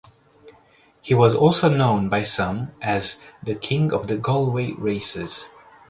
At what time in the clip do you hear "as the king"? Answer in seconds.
2.81-3.93